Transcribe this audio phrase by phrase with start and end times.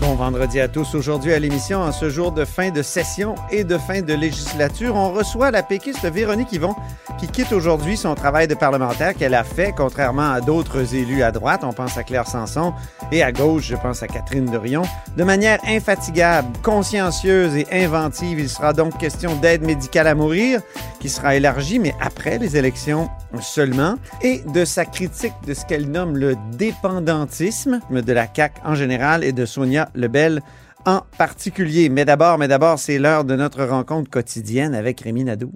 [0.00, 0.94] Bon vendredi à tous.
[0.94, 4.96] Aujourd'hui à l'émission, en ce jour de fin de session et de fin de législature,
[4.96, 6.74] on reçoit la péquiste Véronique Yvon
[7.18, 11.30] qui quitte aujourd'hui son travail de parlementaire qu'elle a fait, contrairement à d'autres élus à
[11.30, 12.74] droite, on pense à Claire Sanson,
[13.12, 14.82] et à gauche, je pense à Catherine Dorion,
[15.16, 18.40] de manière infatigable, consciencieuse et inventive.
[18.40, 20.60] Il sera donc question d'aide médicale à mourir,
[20.98, 23.08] qui sera élargie, mais après les élections
[23.40, 28.74] seulement, et de sa critique de ce qu'elle nomme le dépendantisme de la CAQ en
[28.74, 30.40] général et de Sonia Lebel
[30.86, 31.88] en particulier.
[31.88, 35.50] Mais d'abord, mais d'abord, c'est l'heure de notre rencontre quotidienne avec Rémi Nadeau.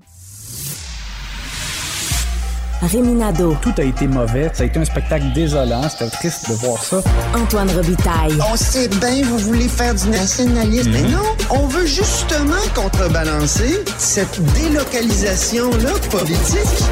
[2.80, 4.50] Rémi Nadeau, Tout a été mauvais.
[4.54, 5.82] Ça a été un spectacle désolant.
[5.88, 7.02] C'était triste de voir ça.
[7.34, 8.38] Antoine Robitaille.
[8.52, 10.92] On sait bien, vous voulez faire du nationalisme.
[10.92, 16.84] Mais non, on veut justement contrebalancer cette délocalisation-là politique.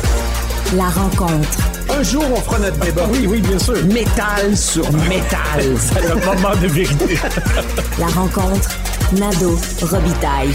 [0.74, 1.75] La rencontre.
[1.88, 3.06] Un jour, on fera notre débat.
[3.10, 3.74] Oui, oui, bien sûr.
[3.86, 5.62] Métal sur métal.
[5.78, 7.16] C'est le moment de vérité.
[7.98, 8.68] La rencontre.
[9.12, 9.56] Nadeau.
[9.82, 10.50] Robitaille.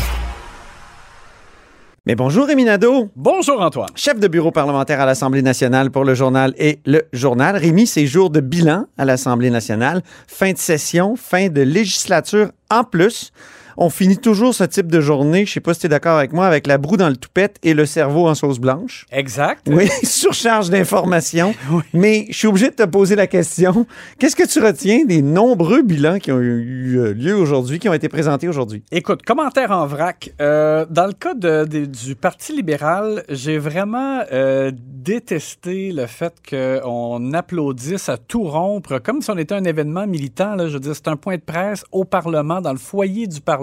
[2.08, 3.90] Mais bonjour Rémi Nadeau, Bonjour, Antoine.
[3.96, 7.56] chef de bureau parlementaire à l'Assemblée nationale pour le journal et le journal.
[7.56, 12.84] Rémi, c'est jour de bilan à l'Assemblée nationale, fin de session, fin de législature en
[12.84, 13.32] plus.
[13.78, 16.34] On finit toujours ce type de journée, je sais pas si tu es d'accord avec
[16.34, 19.06] moi, avec la broue dans le toupette et le cerveau en sauce blanche.
[19.12, 19.68] Exact.
[19.70, 21.54] Oui, surcharge d'informations.
[21.94, 23.86] Mais je suis obligé de te poser la question.
[24.20, 27.94] Qu'est-ce que tu retiens des nombreux bilans qui ont eu euh, lieu aujourd'hui, qui ont
[27.94, 28.84] été présentés aujourd'hui?
[28.92, 30.32] Écoute, commentaire en vrac.
[30.42, 36.34] Euh, dans le cas de- de- du Parti libéral, j'ai vraiment euh, détesté le fait
[36.50, 40.56] qu'on applaudisse à tout rompre, comme si on était un événement militant.
[40.56, 43.40] Là, je veux dire, c'est un point de presse au Parlement, dans le foyer du
[43.42, 43.61] Parlement.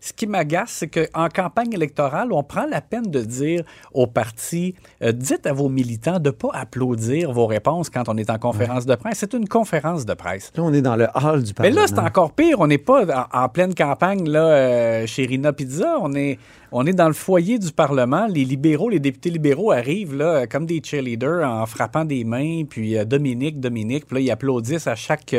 [0.00, 4.74] Ce qui m'agace, c'est qu'en campagne électorale, on prend la peine de dire au parti,
[5.02, 8.38] euh, dites à vos militants de ne pas applaudir vos réponses quand on est en
[8.38, 9.18] conférence de presse.
[9.18, 10.52] C'est une conférence de presse.
[10.56, 11.80] Là, on est dans le hall du Mais Parlement.
[11.80, 12.60] là, c'est encore pire.
[12.60, 15.96] On n'est pas en, en pleine campagne là, euh, chez Rina Pizza.
[16.00, 16.38] On est,
[16.72, 18.26] on est dans le foyer du Parlement.
[18.26, 22.62] Les libéraux, les députés libéraux arrivent là, euh, comme des cheerleaders en frappant des mains.
[22.68, 24.06] Puis euh, Dominique, Dominique.
[24.06, 25.34] Puis là, ils applaudissent à chaque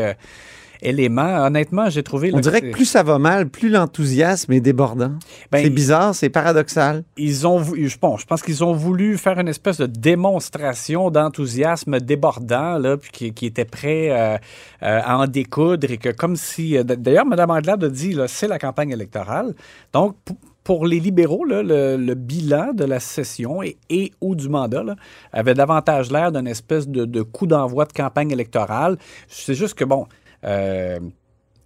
[0.83, 2.31] Honnêtement, j'ai trouvé...
[2.33, 5.13] On là, dirait que plus ça va mal, plus l'enthousiasme est débordant.
[5.51, 7.03] Ben, c'est bizarre, c'est paradoxal.
[7.17, 11.99] ils ont, je pense, je pense qu'ils ont voulu faire une espèce de démonstration d'enthousiasme
[11.99, 14.37] débordant, là, puis qui, qui était prêt euh,
[14.83, 18.47] euh, à en découdre et que comme si, euh, d'ailleurs, Mme Anglade a dit, c'est
[18.47, 19.55] la campagne électorale.
[19.93, 20.15] Donc,
[20.63, 24.83] pour les libéraux, là, le, le bilan de la session et, et ou du mandat
[24.83, 24.95] là,
[25.31, 28.97] avait davantage l'air d'une espèce de, de coup d'envoi de campagne électorale.
[29.29, 30.07] C'est juste que, bon,
[30.43, 30.99] euh,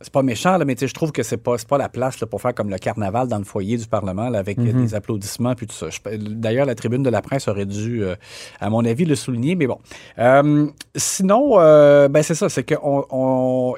[0.02, 2.20] c'est pas méchant, là, mais tu sais, je trouve que c'est pas, pas la place
[2.20, 4.96] là, pour faire comme le carnaval dans le foyer du Parlement là, avec euh, des
[4.96, 5.88] applaudissements puis tout ça.
[6.18, 8.16] D'ailleurs, la tribune de la presse aurait dû, euh,
[8.59, 9.80] à mon avis, le souligner, mais bon.
[10.18, 13.76] Euh, sinon, euh, ben c'est ça, c'est qu'on on,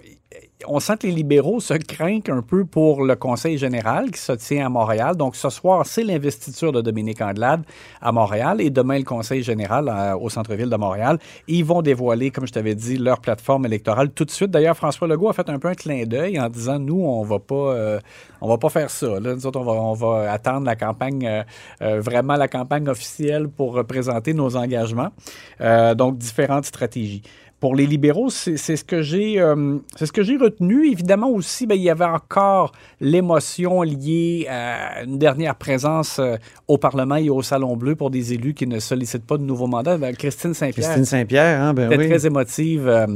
[0.67, 4.33] on sent que les libéraux se craignent un peu pour le Conseil général qui se
[4.33, 5.15] tient à Montréal.
[5.15, 7.63] Donc, ce soir, c'est l'investiture de Dominique Anglade
[8.01, 11.19] à Montréal et demain, le Conseil général euh, au centre-ville de Montréal.
[11.47, 14.51] Ils vont dévoiler, comme je t'avais dit, leur plateforme électorale tout de suite.
[14.51, 17.37] D'ailleurs, François Legault a fait un peu un clin d'œil en disant, nous, on va
[17.51, 17.99] euh,
[18.41, 19.19] va pas faire ça.
[19.19, 19.35] Là.
[19.35, 21.43] Nous autres, on va, attendre la campagne,
[21.81, 25.09] euh, vraiment la campagne officielle pour représenter nos engagements.
[25.95, 27.23] Donc, différentes stratégies.
[27.63, 30.85] Pour les libéraux, c'est ce que j'ai euh, c'est ce que j'ai retenu.
[30.91, 36.35] Évidemment aussi, ben, il y avait encore l'émotion liée à une dernière présence euh,
[36.67, 39.67] au Parlement et au Salon Bleu pour des élus qui ne sollicitent pas de nouveaux
[39.67, 39.97] mandats.
[39.97, 42.09] Ben, Christine Saint-Pierre Christine Saint-Pierre, hein, ben était oui.
[42.09, 43.07] très émotive, euh,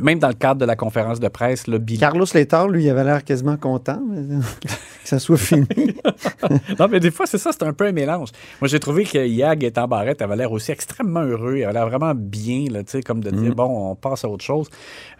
[0.00, 2.00] même dans le cadre de la conférence de presse, le bilan.
[2.00, 4.02] Carlos Létard, lui, il avait l'air quasiment content
[5.10, 5.66] ça soit fini.
[6.78, 8.30] non, mais des fois, c'est ça, c'est un peu un mélange.
[8.60, 11.56] Moi, j'ai trouvé que Yag et Barrette avait l'air aussi extrêmement heureux.
[11.58, 14.28] Il avait l'air vraiment bien, là, tu sais, comme de dire, bon, on passe à
[14.28, 14.68] autre chose.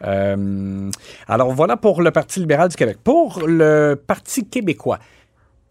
[0.04, 0.91] Euh,
[1.26, 2.98] alors, voilà pour le Parti libéral du Québec.
[3.03, 4.98] Pour le Parti québécois,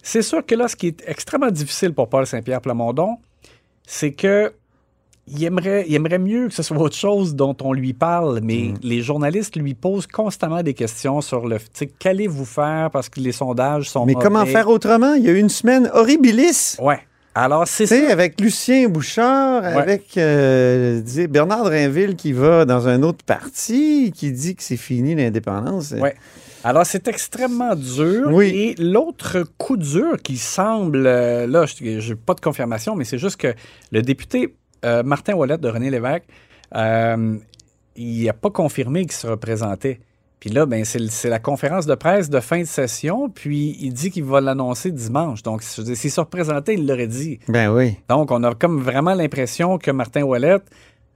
[0.04, 3.18] c'est sûr que là, ce qui est extrêmement difficile pour Paul Saint-Pierre Plamondon,
[3.86, 4.54] c'est que
[5.30, 8.74] il aimerait, il aimerait mieux que ce soit autre chose dont on lui parle, mais
[8.82, 13.20] les journalistes lui posent constamment des questions sur le, tu sais, qu'allez-vous faire parce que
[13.20, 15.14] les sondages sont Mais comment faire autrement?
[15.14, 16.78] Il y a eu une semaine horribilis.
[16.82, 17.00] Ouais.
[17.36, 18.12] Alors, c'est Tu sais, ça.
[18.12, 24.56] avec Lucien Bouchard, avec euh, Bernard Drinville qui va dans un autre parti, qui dit
[24.56, 25.92] que c'est fini l'indépendance.
[25.92, 26.16] Ouais.
[26.64, 28.30] Alors, c'est extrêmement dur.
[28.32, 28.48] Oui.
[28.48, 33.20] Et l'autre coup dur qui semble, euh, là, je n'ai pas de confirmation, mais c'est
[33.20, 33.54] juste que
[33.92, 34.56] le député
[34.86, 36.24] euh, Martin Ouellette de René Lévesque,
[36.76, 37.38] euh,
[37.96, 40.00] il n'a pas confirmé qu'il se représentait.
[40.40, 44.10] Puis là, ben, c'est, la conférence de presse de fin de session, puis il dit
[44.10, 45.44] qu'il va l'annoncer dimanche.
[45.44, 47.40] Donc, s'il se représentait, il l'aurait dit.
[47.50, 47.98] Ben oui.
[48.08, 50.60] Donc, on a comme vraiment l'impression que Martin Ouellet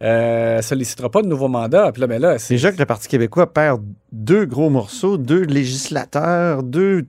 [0.04, 1.94] euh, sollicitera pas de nouveau mandat.
[1.94, 3.82] Puis là, ben là, c'est Déjà que le Parti québécois perd
[4.12, 7.06] deux gros morceaux, deux législateurs, deux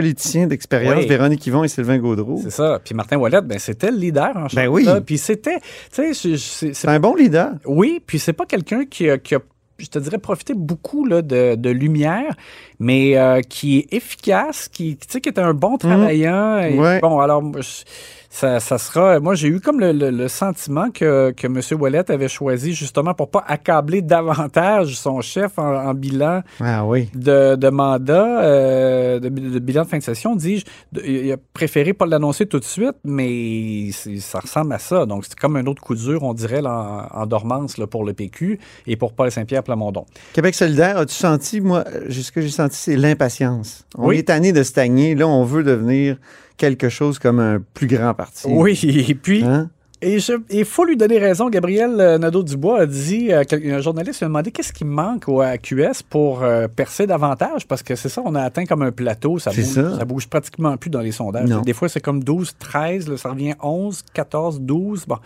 [0.00, 1.06] politiciens d'expérience, Oui.
[1.06, 2.40] Véronique Yvon et Sylvain Gaudreau.
[2.42, 2.80] c'est ça.
[2.84, 4.86] Puis Martin Ouellet, ben, c'était le leader en Ben oui.
[5.04, 5.58] Puis c'était,
[5.90, 7.52] c'est- un bon leader.
[7.64, 9.38] Oui, puis c'est pas quelqu'un qui a, qui a,
[9.78, 12.34] je te dirais, profité beaucoup là, de, de lumière,
[12.78, 16.58] mais euh, qui est efficace, qui, qui est un bon travaillant.
[16.58, 16.78] Et Mmh.
[16.78, 17.00] Ouais.
[17.00, 17.42] Bon, alors,
[18.38, 19.18] ça, ça sera.
[19.18, 21.60] Moi, j'ai eu comme le, le- le sentiment que, que M.
[21.80, 27.08] Ouellet avait choisi justement pour pas accabler davantage son chef en, en bilan Ah oui.
[27.14, 30.64] de, de mandat, euh, de, de bilan de fin de session, dis-je.
[31.02, 35.06] Il a préféré pas l'annoncer tout de suite, mais ça ressemble à ça.
[35.06, 38.04] Donc, c'est comme un autre coup dur, on dirait, là, en, en dormance là, pour
[38.04, 40.04] le PQ et pour Paul Saint-Pierre Plamondon.
[40.34, 43.86] Québec solidaire, as-tu senti, moi, euh, ce que j'ai senti, c'est l'impatience.
[43.96, 44.18] On Oui.
[44.18, 45.14] est tanné de stagner.
[45.14, 46.18] Là, on veut devenir
[46.56, 48.46] quelque chose comme un plus grand parti.
[48.48, 49.68] Oui, et puis, Hein?
[50.02, 50.18] et
[50.50, 51.48] il faut lui donner raison.
[51.48, 55.42] Gabriel euh, Nadeau-Dubois a dit, euh, un journaliste lui a demandé qu'est-ce qui manque au
[55.62, 59.38] QS pour euh, percer davantage, parce que c'est ça, on a atteint comme un plateau,
[59.38, 60.04] ça bouge, ça.
[60.04, 61.48] bouge pratiquement plus dans les sondages.
[61.48, 61.62] Non.
[61.62, 65.06] Des fois, c'est comme 12, 13, là, ça revient 11, 14, 12.
[65.06, 65.16] Bon.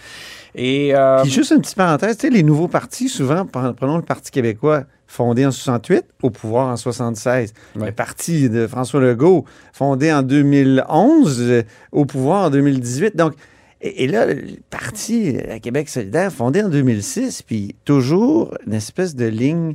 [0.54, 3.96] Et, euh, Puis juste une petite parenthèse, tu sais, les nouveaux partis, souvent, pre- prenons
[3.96, 7.52] le Parti québécois, fondé en 68, au pouvoir en 76.
[7.74, 7.86] Ouais.
[7.86, 13.16] Le parti de François Legault, fondé en 2011, euh, au pouvoir en 2018.
[13.16, 13.34] Donc,
[13.80, 14.40] et, et là, le
[14.70, 19.74] parti à Québec solidaire, fondé en 2006, puis toujours une espèce de ligne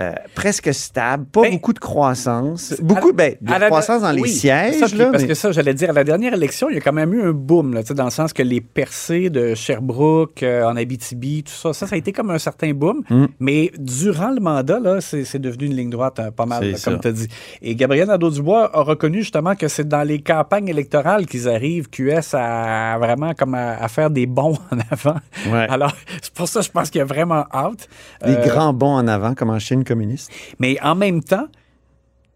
[0.00, 4.12] euh, presque stable, pas Ben, beaucoup de croissance, beaucoup à- ben, de la- croissance dans
[4.12, 4.74] les sièges.
[4.78, 6.80] ça, là, parce mais- que ça, j'allais dire, à la dernière élection, il y a
[6.80, 10.64] quand même eu un boom, là, dans le sens que les percées de Sherbrooke, euh,
[10.64, 13.02] en Abitibi, tout ça, ça, ça a été comme un certain boom.
[13.10, 13.26] Mm.
[13.40, 16.76] Mais durant le mandat, là, c'est c'est devenu une ligne droite hein, pas mal, là,
[16.84, 17.28] comme tu as dit.
[17.62, 22.34] Et Gabriel Nadeau-Dubois a reconnu justement que c'est dans les campagnes électorales qu'ils arrivent, QS,
[22.34, 25.16] à vraiment comme à, à faire des bons en avant.
[25.50, 25.66] Ouais.
[25.68, 25.92] Alors,
[26.22, 27.88] c'est pour ça que je pense qu'il y a vraiment hâte.
[28.24, 30.30] des Euh, grands bons en avant, comme en Chine communiste.
[30.58, 31.46] mais en même temps,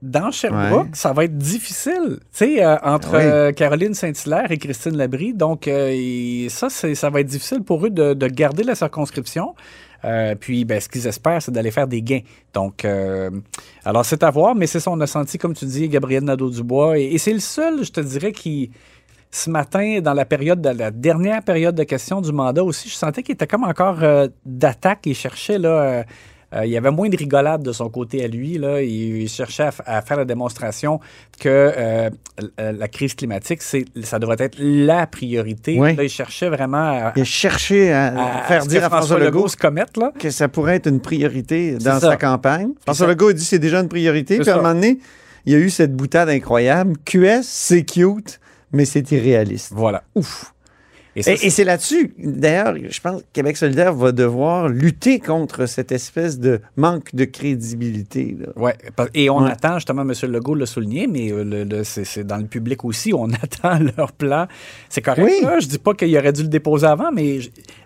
[0.01, 0.91] dans Sherbrooke, Ouais.
[0.95, 3.23] ça va être difficile, tu sais, euh, entre oui.
[3.23, 5.33] euh, Caroline Saint-Hilaire et Christine Labrie.
[5.33, 9.55] Donc, euh, et ça, ça va être difficile pour eux de, de garder la circonscription.
[10.41, 12.23] Puis, ben, ce qu'ils espèrent, c'est d'aller faire des gains.
[12.53, 12.85] Donc,
[13.85, 16.99] alors, c'est à voir, mais c'est ça, on a senti, comme tu dis, Gabriel Nadeau-Dubois.
[16.99, 18.73] Et, et c'est le seul, je te dirais, qui,
[19.31, 22.95] ce matin, dans la période, de la dernière période de questions du mandat aussi, je
[22.95, 23.99] sentais qu'il était comme encore
[24.45, 25.03] d'attaque.
[25.07, 26.05] Il cherchait, là,
[26.65, 28.59] il y avait moins de rigolade de son côté à lui.
[28.59, 28.83] Là.
[28.83, 31.01] Il, il cherchait à, faire la démonstration
[31.41, 35.79] que euh, l- la crise climatique, ça devrait être la priorité.
[35.79, 35.97] Oui.
[35.97, 36.79] Là, il cherchait vraiment
[37.09, 38.07] à, Il a cherché à,
[38.41, 39.57] à- faire dire à François Legault se.
[40.01, 40.13] Là.
[40.19, 42.71] que ça pourrait être une priorité dans sa campagne.
[42.85, 44.39] François Legault a dit que c'est déjà une priorité.
[44.39, 44.99] Puis à un moment donné,
[45.47, 46.97] il y a eu cette boutade incroyable.
[47.05, 48.41] QS, c'est cute,
[48.73, 49.73] mais c'est irréaliste.
[49.75, 50.03] Voilà.
[50.15, 50.53] Ouf.
[51.15, 55.21] Et ça, Et, et c'est là-dessus, d'ailleurs, je pense que Québec solidaire va devoir lutter
[55.21, 58.37] contre cette espèce de manque de crédibilité.
[58.97, 59.51] pa- et on Ouais.
[59.51, 60.13] attend, justement, M.
[60.31, 64.13] Legault l'a souligné, mais euh, le- le- c'est dans le public aussi, on attend leur
[64.13, 64.47] plan.
[64.89, 65.43] C'est correct, Oui.
[65.45, 67.41] là, je dis pas qu'il aurait dû le déposer avant, mais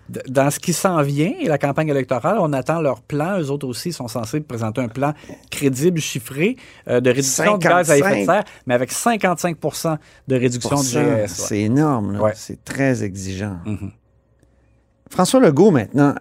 [0.09, 3.41] dans ce qui s'en vient, et la campagne électorale, on attend leur plan.
[3.41, 5.15] Eux autres aussi sont censés présenter un plan
[5.51, 6.57] crédible, chiffré,
[6.89, 8.33] euh, de réduction de gaz à effet de 55.
[8.33, 9.97] serre, mais avec 55%
[10.29, 11.25] de réduction de ouais.
[11.29, 12.21] C'est énorme.
[12.21, 12.33] Ouais.
[12.35, 13.59] C'est très exigeant.
[13.65, 13.91] Mhm.
[15.11, 16.15] François Legault, maintenant,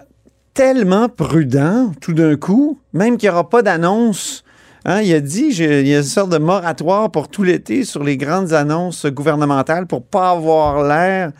[0.53, 4.43] tellement prudent, tout d'un coup, même qu'il n'y aura pas d'annonce.
[4.85, 8.03] Hein, il a dit il y a une sorte de moratoire pour tout l'été sur
[8.03, 11.31] les grandes annonces gouvernementales pour pas avoir l'air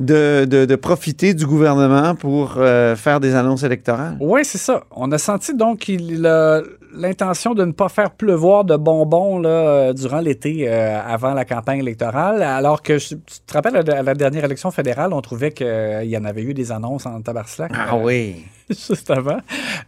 [0.00, 4.16] de, de- de profiter du gouvernement pour euh, faire des annonces électorales.
[4.20, 4.82] Oui, c'est ça.
[4.90, 9.48] On a senti donc qu'il a l'intention de ne pas faire pleuvoir de bonbons là,
[9.48, 14.02] euh, durant l'été euh, avant la campagne électorale, alors que je- tu te rappelles, à
[14.02, 15.66] la dernière élection fédérale, on trouvait qu'il
[16.06, 17.70] y en avait eu des annonces en tabarslac.
[17.74, 18.44] Ah oui.
[18.70, 19.38] juste avant.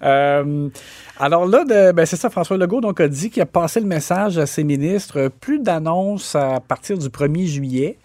[0.04, 0.68] Euh,
[1.18, 4.38] alors là, ben, c'est ça, François Legault donc, a dit qu'il a passé le message
[4.38, 7.96] à ses ministres, plus d'annonces à partir du 1er juillet.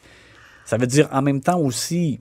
[0.68, 2.20] Ça veut dire en même temps aussi,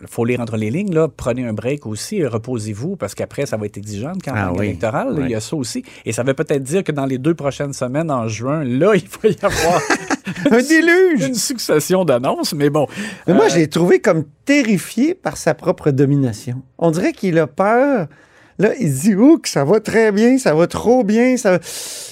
[0.00, 3.56] il faut lire entre les lignes, là, prenez un break aussi, reposez-vous, parce qu'après, ça
[3.56, 4.66] va être exigeant campagne Ah oui.
[4.66, 5.16] électorale.
[5.22, 5.82] Il y a ça aussi.
[6.04, 9.06] Et ça veut peut-être dire que dans les deux prochaines semaines, en juin, là, il
[9.08, 9.80] va y avoir
[10.50, 11.26] Un déluge!
[11.28, 12.86] une succession d'annonces, mais bon.
[13.26, 16.62] Mais moi, Euh, je l'ai trouvé comme terrifié par sa propre domination.
[16.78, 18.08] On dirait qu'il a peur.
[18.58, 21.58] Là, il se dit, ouh, que ça va très bien, ça va trop bien, ça...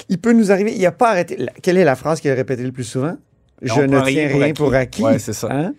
[0.08, 0.74] il peut nous arriver.
[0.74, 1.38] Il n'a pas arrêté.
[1.62, 3.16] Quelle est la phrase qu'il a répétée le plus souvent?
[3.64, 5.02] Je ne tiens rien pour rien pour acquis.
[5.02, 5.48] Ouais, ça.
[5.50, 5.74] Hein?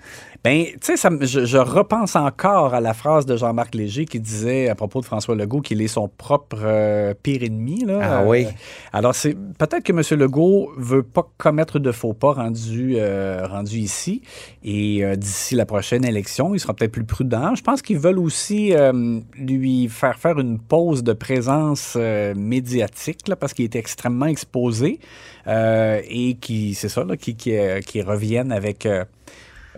[0.45, 4.19] Ben, tu sais, ça je, je repense encore à la phrase de Jean-Marc Léger qui
[4.19, 7.83] disait à propos de François Legault qu'il est son propre euh, pire ennemi.
[7.83, 7.99] Là.
[7.99, 8.45] Ah Euh, oui.
[8.93, 10.19] alors, c'est peut-être que M.
[10.19, 14.21] Legault veut pas commettre de faux pas rendu, euh, rendu ici.
[14.63, 17.55] Et euh, d'ici la prochaine élection, il sera peut-être plus prudent.
[17.55, 23.27] Je pense qu'ils veulent aussi euh, lui faire faire une pause de présence euh, médiatique
[23.27, 24.99] là, parce qu'il est extrêmement exposé
[25.47, 29.05] euh, et qui, c'est ça, qui, qui, euh, qui revienne avec euh,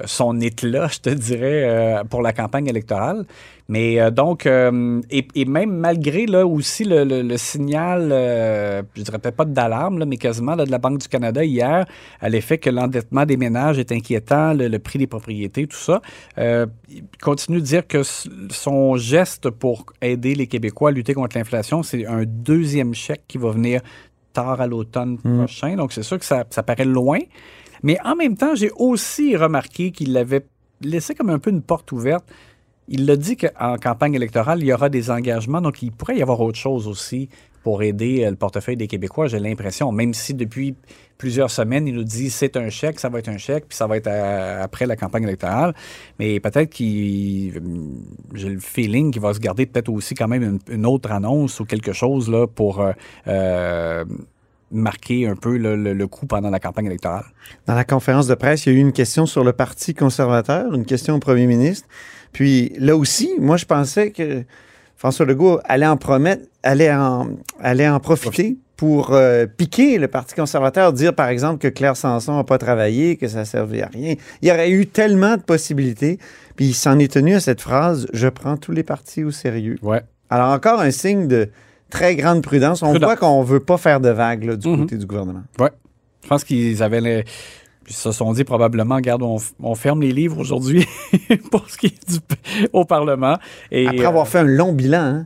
[0.06, 3.26] son éclat, je te dirais, euh, pour la campagne électorale.
[3.70, 8.10] Mais euh, donc, euh, et, et même malgré là aussi le, le- le signal,
[8.96, 11.86] je dirais peut-être pas d'alarme, mais quasiment là, de la Banque du Canada hier,
[12.22, 16.02] à l'effet que l'endettement des ménages est inquiétant, le, le prix des propriétés, tout ça,
[16.38, 21.84] il continue de dire que son geste pour aider les Québécois à lutter contre l'inflation,
[21.84, 23.82] c'est un deuxième chèque qui va venir
[24.34, 25.76] tard à l'automne prochain.
[25.76, 27.20] Donc, c'est sûr que ça, ça paraît loin.
[27.84, 30.46] Mais en même temps, j'ai aussi remarqué qu'il avait
[30.82, 32.26] laissé comme un peu une porte ouverte.
[32.88, 36.22] Il l'a dit qu'en campagne électorale, il y aura des engagements, donc il pourrait y
[36.22, 37.30] avoir autre chose aussi
[37.68, 40.74] pour aider euh, le portefeuille des Québécois, j'ai l'impression, même si depuis
[41.18, 43.88] plusieurs semaines, il nous dit c'est un chèque, ça va être un chèque, puis ça
[43.88, 45.74] va être euh, après la campagne électorale.
[46.18, 47.62] Mais peut-être qu'il.
[48.34, 51.60] J'ai le feeling qu'il va se garder peut-être aussi quand même une, une autre annonce
[51.60, 52.82] ou quelque chose là, pour
[53.28, 54.06] euh,
[54.72, 57.26] marquer un peu le, le- le coup pendant la campagne électorale?
[57.66, 60.74] Dans la conférence de presse, il y a eu une question sur le Parti conservateur,
[60.74, 61.88] une question au premier ministre.
[62.34, 64.44] Puis là aussi, moi, je pensais que
[64.96, 67.30] François Legault allait en promettre, allait en,
[67.62, 72.36] allait en profiter pour euh, piquer le Parti conservateur, dire par exemple que Claire Sanson
[72.36, 74.16] n'a pas travaillé, que ça servait à rien.
[74.42, 76.20] Il y aurait eu tellement de possibilités.
[76.56, 79.78] Puis il s'en est tenu à cette phrase Je prends tous les partis au sérieux.
[79.82, 80.02] Ouais.
[80.30, 81.50] Alors, encore un signe de
[81.90, 82.82] très grande prudence.
[82.84, 84.80] On voit qu'on ne veut pas faire de vagues là, du Mhm.
[84.82, 85.44] côté du gouvernement.
[85.60, 85.72] Ouais.
[86.24, 87.24] Je pense qu'ils avaient les.
[87.90, 90.86] Ils se sont dit probablement, regarde, on, on ferme les livres aujourd'hui
[91.52, 92.20] pour ce qui est du,
[92.74, 93.38] au Parlement.
[93.72, 95.26] Et, Après avoir euh, fait un long bilan, hein?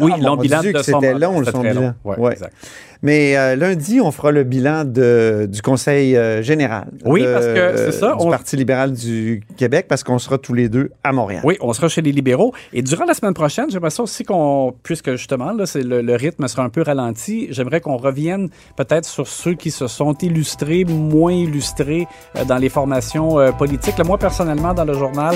[0.00, 1.80] oui, Ah, long bilan c'était long, le son bilan.
[1.80, 1.94] long.
[2.04, 2.32] Ouais, Ouais.
[2.32, 2.54] exact.
[3.02, 6.88] Mais euh, lundi, on fera le bilan de, du Conseil euh, général.
[7.04, 10.36] Oui, de- parce que c'est ça, Du on- Parti libéral du Québec, parce qu'on sera
[10.38, 11.40] tous les deux à Montréal.
[11.44, 12.52] Oui, on sera chez les libéraux.
[12.72, 16.14] Et durant la semaine prochaine, j'aimerais ça aussi qu'on, puisque justement, là, c'est le, le
[16.14, 20.84] rythme sera un peu ralenti, j'aimerais qu'on revienne peut-être sur ceux qui se sont illustrés,
[20.84, 23.96] moins illustrés euh, dans les formations politiques.
[23.98, 25.34] Là, moi, personnellement, dans le journal,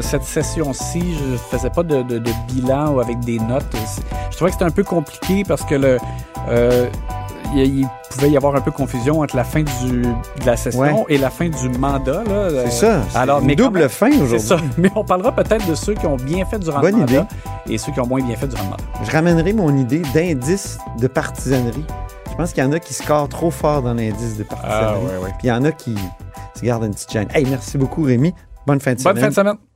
[0.00, 3.64] cette session-ci, je faisais pas de, de- de bilan ou avec des notes.
[4.30, 5.98] Je trouvais que c'était un peu compliqué parce que le...
[6.48, 6.86] euh,
[7.54, 10.80] il, il pouvait y avoir un peu confusion entre la fin du, de la session
[10.80, 11.04] Ouais.
[11.08, 12.22] et la fin du mandat.
[12.24, 12.48] là.
[12.50, 13.02] C'est Euh, ça.
[13.10, 14.40] C'est alors, une mais double même- fin c'est aujourd'hui.
[14.48, 14.56] ça.
[14.78, 17.24] Mais on parlera peut-être de ceux qui ont bien fait durant Bonne le mandat idée.
[17.74, 18.84] et ceux qui ont moins bien fait durant le mandat.
[19.04, 21.84] Je ramènerai mon idée d'indice de partisanerie.
[22.30, 24.84] Je pense qu'il y en a qui scorent trop fort dans l'indice de partisanerie.
[24.86, 25.30] Ah, ouais, ouais.
[25.38, 25.96] Puis il y en a qui
[26.54, 27.28] se gardent une petite chaîne.
[27.34, 28.32] Hey, merci beaucoup, Rémi.
[28.66, 29.24] Bonne fin de Bonne semaine.
[29.24, 29.67] fin de semaine.